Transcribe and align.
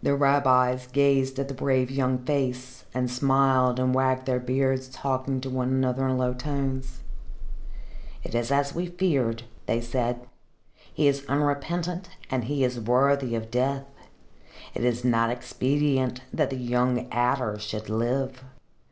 The 0.00 0.14
rabbis 0.14 0.86
gazed 0.86 1.40
at 1.40 1.48
the 1.48 1.54
brave 1.54 1.90
young 1.90 2.18
face, 2.24 2.84
and 2.94 3.10
smiled 3.10 3.80
and 3.80 3.92
wagged 3.92 4.26
their 4.26 4.38
beards, 4.38 4.86
talking 4.86 5.40
one 5.42 5.54
with 5.70 5.76
another 5.76 6.06
in 6.06 6.16
low 6.18 6.34
tones. 6.34 7.00
"It 8.22 8.32
is 8.36 8.52
as 8.52 8.76
we 8.76 8.86
feared," 8.86 9.42
they 9.66 9.80
said. 9.80 10.28
"He 10.84 11.08
is 11.08 11.26
unrepentant 11.26 12.10
and 12.30 12.44
he 12.44 12.62
is 12.62 12.78
worthy 12.78 13.34
of 13.34 13.50
death. 13.50 13.86
It 14.72 14.84
is 14.84 15.04
not 15.04 15.30
expedient 15.30 16.20
that 16.32 16.50
the 16.50 16.56
young 16.56 17.08
adder 17.10 17.58
should 17.58 17.90
live. 17.90 18.44